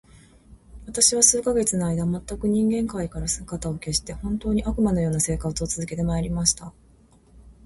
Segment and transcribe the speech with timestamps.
[0.87, 6.73] 私は数ヶ月の間、全く人間界から姿を隠して、本当に、悪魔の様な生活を続けて参りました。